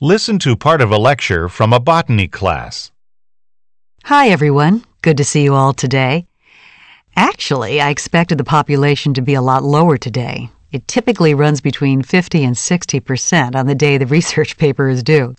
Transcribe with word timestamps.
Listen 0.00 0.38
to 0.38 0.54
part 0.54 0.80
of 0.80 0.92
a 0.92 0.96
lecture 0.96 1.48
from 1.48 1.72
a 1.72 1.80
botany 1.80 2.28
class. 2.28 2.92
Hi, 4.04 4.28
everyone. 4.28 4.84
Good 5.02 5.16
to 5.16 5.24
see 5.24 5.42
you 5.42 5.54
all 5.54 5.72
today. 5.72 6.28
Actually, 7.16 7.80
I 7.80 7.90
expected 7.90 8.38
the 8.38 8.44
population 8.44 9.12
to 9.14 9.22
be 9.22 9.34
a 9.34 9.42
lot 9.42 9.64
lower 9.64 9.96
today. 9.96 10.50
It 10.70 10.86
typically 10.86 11.34
runs 11.34 11.60
between 11.60 12.02
50 12.02 12.44
and 12.44 12.56
60 12.56 13.00
percent 13.00 13.56
on 13.56 13.66
the 13.66 13.74
day 13.74 13.98
the 13.98 14.06
research 14.18 14.56
paper 14.56 14.88
is 14.88 15.02
due. 15.02 15.34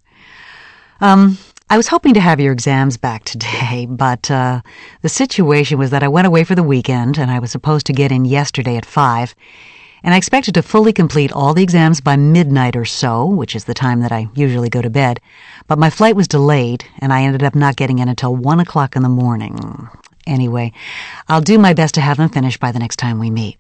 Um, 1.00 1.38
I 1.70 1.78
was 1.78 1.88
hoping 1.88 2.14
to 2.16 2.20
have 2.20 2.42
your 2.42 2.52
exams 2.52 2.98
back 2.98 3.24
today, 3.24 3.86
but 3.90 4.30
uh, 4.30 4.60
the 5.02 5.08
situation 5.08 5.80
was 5.80 5.92
that 5.92 6.04
I 6.04 6.10
went 6.10 6.28
away 6.28 6.44
for 6.44 6.56
the 6.56 6.64
weekend 6.64 7.18
and 7.18 7.32
I 7.32 7.40
was 7.40 7.50
supposed 7.50 7.86
to 7.86 7.94
get 7.94 8.12
in 8.12 8.26
yesterday 8.26 8.76
at 8.76 8.86
5, 8.86 9.34
and 10.04 10.14
I 10.14 10.18
expected 10.18 10.54
to 10.56 10.64
fully 10.64 10.94
complete 10.94 11.32
all 11.32 11.54
the 11.54 11.64
exams 11.64 12.02
by 12.02 12.16
midnight 12.16 12.76
or 12.76 12.86
so, 12.86 13.26
which 13.26 13.56
is 13.56 13.66
the 13.66 13.74
time 13.74 14.00
that 14.02 14.12
I 14.12 14.28
usually 14.34 14.70
go 14.70 14.82
to 14.82 14.90
bed. 14.90 15.20
But 15.68 15.80
my 15.80 15.90
flight 15.90 16.16
was 16.16 16.28
delayed, 16.28 16.86
and 17.00 17.14
I 17.14 17.24
ended 17.24 17.44
up 17.44 17.56
not 17.56 17.76
getting 17.76 18.00
in 18.00 18.10
until 18.10 18.36
1 18.36 18.60
o'clock 18.60 18.96
in 18.96 19.04
the 19.04 19.10
morning. 19.10 19.90
Anyway, 20.26 20.74
I'll 21.28 21.42
do 21.42 21.58
my 21.58 21.74
best 21.74 21.96
to 21.96 22.02
have 22.02 22.18
them 22.18 22.30
finished 22.30 22.60
by 22.60 22.72
the 22.72 22.80
next 22.80 22.98
time 22.98 23.20
we 23.20 23.30
meet. 23.30 23.58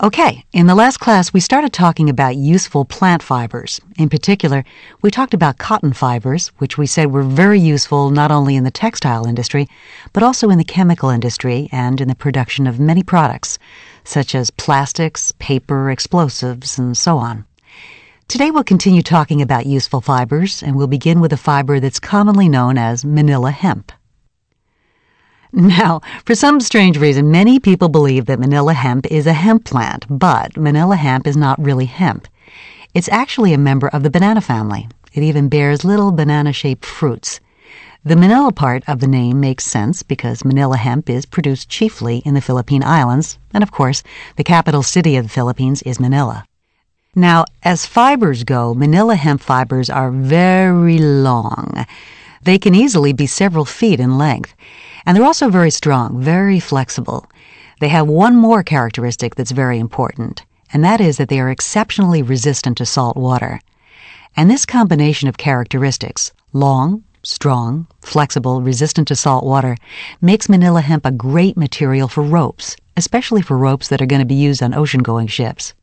Okay, 0.00 0.44
in 0.52 0.68
the 0.68 0.76
last 0.76 0.98
class, 0.98 1.32
we 1.32 1.40
started 1.40 1.72
talking 1.72 2.08
about 2.08 2.36
useful 2.36 2.84
plant 2.84 3.20
fibers. 3.20 3.80
In 3.98 4.08
particular, 4.08 4.64
we 5.02 5.10
talked 5.10 5.34
about 5.34 5.58
cotton 5.58 5.92
fibers, 5.92 6.52
which 6.58 6.78
we 6.78 6.86
said 6.86 7.10
were 7.10 7.24
very 7.24 7.58
useful 7.58 8.10
not 8.10 8.30
only 8.30 8.54
in 8.54 8.62
the 8.62 8.70
textile 8.70 9.26
industry, 9.26 9.66
but 10.12 10.22
also 10.22 10.50
in 10.50 10.58
the 10.58 10.62
chemical 10.62 11.10
industry 11.10 11.68
and 11.72 12.00
in 12.00 12.06
the 12.06 12.14
production 12.14 12.68
of 12.68 12.78
many 12.78 13.02
products, 13.02 13.58
such 14.04 14.36
as 14.36 14.52
plastics, 14.52 15.32
paper, 15.40 15.90
explosives, 15.90 16.78
and 16.78 16.96
so 16.96 17.18
on. 17.18 17.44
Today 18.28 18.52
we'll 18.52 18.62
continue 18.62 19.02
talking 19.02 19.42
about 19.42 19.66
useful 19.66 20.00
fibers, 20.00 20.62
and 20.62 20.76
we'll 20.76 20.86
begin 20.86 21.18
with 21.18 21.32
a 21.32 21.36
fiber 21.36 21.80
that's 21.80 21.98
commonly 21.98 22.48
known 22.48 22.78
as 22.78 23.04
manila 23.04 23.50
hemp. 23.50 23.90
Now, 25.52 26.00
for 26.24 26.34
some 26.34 26.60
strange 26.60 26.98
reason, 26.98 27.30
many 27.30 27.58
people 27.58 27.88
believe 27.88 28.26
that 28.26 28.38
manila 28.38 28.74
hemp 28.74 29.06
is 29.06 29.26
a 29.26 29.32
hemp 29.32 29.64
plant, 29.64 30.04
but 30.08 30.56
manila 30.56 30.96
hemp 30.96 31.26
is 31.26 31.36
not 31.36 31.62
really 31.62 31.86
hemp. 31.86 32.28
It's 32.94 33.08
actually 33.08 33.52
a 33.52 33.58
member 33.58 33.88
of 33.88 34.02
the 34.02 34.10
banana 34.10 34.40
family. 34.40 34.88
It 35.12 35.22
even 35.22 35.48
bears 35.48 35.84
little 35.84 36.12
banana 36.12 36.52
shaped 36.52 36.84
fruits. 36.84 37.40
The 38.04 38.16
Manila 38.16 38.52
part 38.52 38.84
of 38.86 39.00
the 39.00 39.08
name 39.08 39.40
makes 39.40 39.64
sense 39.64 40.02
because 40.02 40.44
Manila 40.44 40.76
hemp 40.76 41.10
is 41.10 41.26
produced 41.26 41.68
chiefly 41.68 42.18
in 42.24 42.34
the 42.34 42.40
Philippine 42.40 42.84
Islands, 42.84 43.38
and 43.52 43.62
of 43.62 43.72
course, 43.72 44.02
the 44.36 44.44
capital 44.44 44.82
city 44.82 45.16
of 45.16 45.24
the 45.24 45.30
Philippines 45.30 45.82
is 45.82 45.98
Manila. 45.98 46.44
Now, 47.14 47.44
as 47.62 47.86
fibers 47.86 48.44
go, 48.44 48.72
Manila 48.72 49.16
hemp 49.16 49.40
fibers 49.40 49.90
are 49.90 50.10
very 50.10 50.98
long. 50.98 51.84
They 52.48 52.58
can 52.58 52.74
easily 52.74 53.12
be 53.12 53.26
several 53.26 53.66
feet 53.66 54.00
in 54.00 54.16
length. 54.16 54.54
And 55.04 55.14
they're 55.14 55.22
also 55.22 55.50
very 55.50 55.70
strong, 55.70 56.18
very 56.18 56.58
flexible. 56.58 57.26
They 57.78 57.88
have 57.88 58.08
one 58.08 58.36
more 58.36 58.62
characteristic 58.62 59.34
that's 59.34 59.50
very 59.50 59.78
important, 59.78 60.46
and 60.72 60.82
that 60.82 60.98
is 60.98 61.18
that 61.18 61.28
they 61.28 61.40
are 61.40 61.50
exceptionally 61.50 62.22
resistant 62.22 62.78
to 62.78 62.86
salt 62.86 63.18
water. 63.18 63.60
And 64.34 64.50
this 64.50 64.64
combination 64.64 65.28
of 65.28 65.36
characteristics, 65.36 66.32
long, 66.54 67.04
strong, 67.22 67.86
flexible, 68.00 68.62
resistant 68.62 69.08
to 69.08 69.14
salt 69.14 69.44
water, 69.44 69.76
makes 70.22 70.48
manila 70.48 70.80
hemp 70.80 71.04
a 71.04 71.10
great 71.10 71.58
material 71.58 72.08
for 72.08 72.22
ropes, 72.22 72.78
especially 72.96 73.42
for 73.42 73.58
ropes 73.58 73.88
that 73.88 74.00
are 74.00 74.06
going 74.06 74.20
to 74.20 74.34
be 74.34 74.46
used 74.48 74.62
on 74.62 74.72
ocean 74.72 75.02
going 75.02 75.26
ships. 75.26 75.74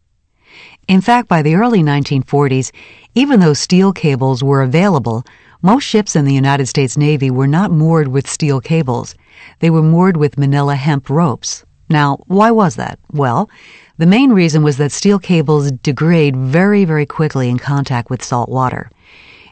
In 0.88 1.02
fact, 1.02 1.28
by 1.28 1.42
the 1.42 1.56
early 1.56 1.82
1940s, 1.82 2.72
even 3.16 3.40
though 3.40 3.54
steel 3.54 3.92
cables 3.92 4.44
were 4.44 4.62
available, 4.62 5.24
most 5.64 5.84
ships 5.84 6.16
in 6.16 6.26
the 6.26 6.34
United 6.34 6.68
States 6.68 6.96
Navy 6.96 7.32
were 7.32 7.48
not 7.48 7.72
moored 7.72 8.10
with 8.10 8.30
steel 8.30 8.62
cables. 8.62 9.16
They 9.62 9.72
were 9.72 9.82
moored 9.82 10.16
with 10.16 10.38
manila 10.38 10.76
hemp 10.76 11.10
ropes. 11.10 11.66
Now, 11.90 12.18
why 12.28 12.52
was 12.52 12.76
that? 12.76 13.00
Well, 13.12 13.50
the 13.98 14.06
main 14.06 14.32
reason 14.32 14.62
was 14.62 14.78
that 14.78 14.92
steel 14.92 15.18
cables 15.18 15.72
degrade 15.72 16.36
very, 16.36 16.86
very 16.86 17.08
quickly 17.08 17.50
in 17.50 17.58
contact 17.58 18.12
with 18.12 18.24
salt 18.24 18.50
water. 18.50 18.92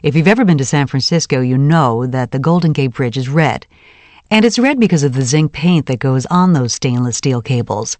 If 0.04 0.14
you've 0.14 0.28
ever 0.28 0.44
been 0.44 0.58
to 0.58 0.64
San 0.64 0.86
Francisco, 0.86 1.40
you 1.40 1.58
know 1.58 2.06
that 2.06 2.30
the 2.30 2.38
Golden 2.38 2.72
Gate 2.72 2.92
Bridge 2.92 3.16
is 3.16 3.28
red. 3.28 3.66
And 4.30 4.44
it's 4.44 4.58
red 4.58 4.80
because 4.80 5.02
of 5.02 5.12
the 5.12 5.22
zinc 5.22 5.52
paint 5.52 5.86
that 5.86 5.98
goes 5.98 6.26
on 6.26 6.52
those 6.52 6.72
stainless 6.72 7.16
steel 7.16 7.42
cables. 7.42 7.98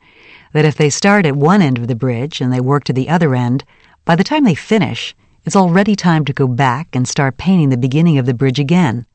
That 0.53 0.65
if 0.65 0.77
they 0.77 0.91
start 0.91 1.27
at 1.27 1.37
one 1.37 1.62
end 1.62 1.79
of 1.79 1.89
the 1.89 1.95
bridge 1.95 2.41
and 2.41 2.53
they 2.53 2.61
work 2.61 2.85
to 2.85 2.93
the 2.93 3.09
other 3.09 3.35
end, 3.35 3.65
by 4.05 4.17
the 4.17 4.25
time 4.25 4.45
they 4.45 4.55
finish, 4.55 5.15
it's 5.45 5.57
already 5.57 5.95
time 5.95 6.25
to 6.25 6.33
go 6.33 6.47
back 6.47 6.95
and 6.95 7.07
start 7.07 7.37
painting 7.37 7.69
the 7.69 7.77
beginning 7.77 8.17
of 8.19 8.27
the 8.27 8.34
bridge 8.34 8.59
again, 8.59 9.07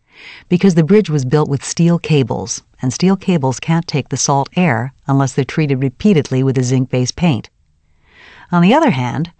because 0.48 0.76
the 0.76 0.84
bridge 0.84 1.10
was 1.10 1.26
built 1.26 1.50
with 1.50 1.64
steel 1.64 1.98
cables, 1.98 2.62
and 2.82 2.94
steel 2.94 3.16
cables 3.16 3.60
can't 3.60 3.88
take 3.88 4.10
the 4.10 4.18
salt 4.18 4.50
air 4.56 4.94
unless 5.08 5.34
they're 5.34 5.46
treated 5.46 5.82
repeatedly 5.82 6.44
with 6.44 6.58
a 6.58 6.64
zinc 6.64 6.90
based 6.90 7.16
paint. 7.16 7.50
On 8.52 8.62
the 8.62 8.74
other 8.74 8.92
hand, 8.92 9.32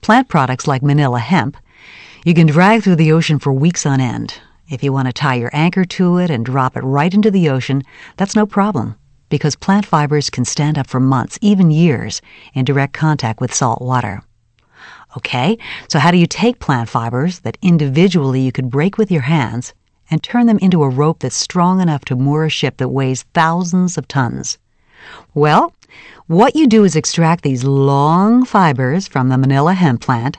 plant 0.00 0.28
products 0.28 0.66
like 0.66 0.82
manila 0.82 1.18
hemp, 1.18 1.56
you 2.24 2.34
can 2.34 2.46
drag 2.46 2.82
through 2.82 2.96
the 2.96 3.12
ocean 3.12 3.38
for 3.38 3.52
weeks 3.52 3.84
on 3.84 4.00
end. 4.00 4.40
If 4.68 4.82
you 4.82 4.92
want 4.92 5.06
to 5.06 5.12
tie 5.12 5.36
your 5.36 5.50
anchor 5.52 5.84
to 5.84 6.18
it 6.18 6.28
and 6.28 6.44
drop 6.44 6.76
it 6.76 6.82
right 6.82 7.14
into 7.14 7.30
the 7.30 7.48
ocean, 7.48 7.84
that's 8.16 8.34
no 8.34 8.46
problem, 8.46 8.96
because 9.28 9.54
plant 9.54 9.86
fibers 9.86 10.28
can 10.28 10.44
stand 10.44 10.76
up 10.76 10.88
for 10.88 10.98
months, 10.98 11.38
even 11.40 11.70
years, 11.70 12.20
in 12.52 12.64
direct 12.64 12.92
contact 12.92 13.40
with 13.40 13.54
salt 13.54 13.80
water. 13.80 14.22
Okay, 15.16 15.56
so 15.88 16.00
how 16.00 16.10
do 16.10 16.18
you 16.18 16.26
take 16.26 16.58
plant 16.58 16.88
fibers 16.88 17.38
that 17.40 17.58
individually 17.62 18.40
you 18.40 18.50
could 18.50 18.68
break 18.68 18.98
with 18.98 19.10
your 19.10 19.22
hands 19.22 19.72
and 20.10 20.20
turn 20.20 20.46
them 20.46 20.58
into 20.58 20.82
a 20.82 20.88
rope 20.88 21.20
that's 21.20 21.36
strong 21.36 21.80
enough 21.80 22.04
to 22.06 22.16
moor 22.16 22.44
a 22.44 22.50
ship 22.50 22.78
that 22.78 22.88
weighs 22.88 23.22
thousands 23.34 23.96
of 23.96 24.08
tons? 24.08 24.58
Well, 25.32 25.72
what 26.26 26.56
you 26.56 26.66
do 26.66 26.82
is 26.82 26.96
extract 26.96 27.44
these 27.44 27.62
long 27.62 28.44
fibers 28.44 29.06
from 29.06 29.28
the 29.28 29.38
manila 29.38 29.74
hemp 29.74 30.00
plant, 30.00 30.38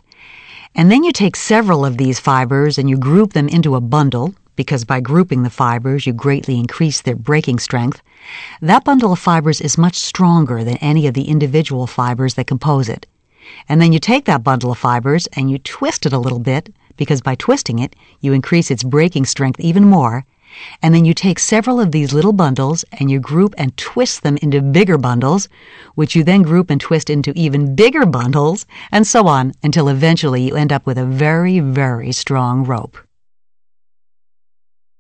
and 0.78 0.92
then 0.92 1.04
you 1.04 1.12
take 1.12 1.36
several 1.36 1.84
of 1.84 1.98
these 1.98 2.20
fibers 2.20 2.78
and 2.78 2.88
you 2.90 2.98
group 2.98 3.34
them 3.34 3.50
into 3.50 3.76
a 3.76 3.82
bundle, 3.82 4.34
because 4.56 4.86
by 4.86 5.00
grouping 5.00 5.44
the 5.44 5.50
fibers 5.50 6.06
you 6.06 6.14
greatly 6.14 6.60
increase 6.60 7.02
their 7.02 7.16
breaking 7.16 7.58
strength. 7.60 8.02
That 8.62 8.86
bundle 8.86 9.12
of 9.12 9.20
fibers 9.20 9.60
is 9.60 9.78
much 9.78 9.96
stronger 9.96 10.64
than 10.64 10.78
any 10.78 11.08
of 11.08 11.16
the 11.16 11.28
individual 11.28 11.88
fibers 11.88 12.36
that 12.36 12.48
compose 12.48 12.90
it. 12.90 13.08
And 13.68 13.82
then 13.82 13.92
you 13.92 14.00
take 14.00 14.26
that 14.26 14.44
bundle 14.44 14.72
of 14.72 14.78
fibers 14.78 15.28
and 15.36 15.50
you 15.50 15.58
twist 15.58 16.06
it 16.06 16.14
a 16.14 16.20
little 16.20 16.40
bit, 16.40 16.74
because 16.96 17.22
by 17.22 17.36
twisting 17.36 17.80
it, 17.80 17.96
you 18.22 18.34
increase 18.34 18.70
its 18.70 18.84
breaking 18.84 19.26
strength 19.26 19.60
even 19.60 19.84
more. 19.84 20.26
And 20.82 20.94
then 20.94 21.06
you 21.06 21.14
take 21.14 21.40
several 21.40 21.80
of 21.80 21.92
these 21.92 22.14
little 22.14 22.34
bundles 22.34 22.86
and 22.94 23.12
you 23.12 23.20
group 23.20 23.56
and 23.58 23.76
twist 23.78 24.24
them 24.24 24.38
into 24.42 24.62
bigger 24.62 24.98
bundles, 24.98 25.50
which 25.96 26.16
you 26.16 26.24
then 26.24 26.42
group 26.42 26.70
and 26.70 26.80
twist 26.80 27.10
into 27.10 27.34
even 27.36 27.76
bigger 27.76 28.06
bundles, 28.06 28.66
and 28.92 29.06
so 29.06 29.28
on 29.28 29.54
until 29.64 29.90
eventually 29.90 30.48
you 30.48 30.56
end 30.56 30.72
up 30.72 30.86
with 30.86 30.98
a 30.98 31.06
very, 31.06 31.60
very 31.60 32.12
strong 32.12 32.64
rope. 32.64 32.98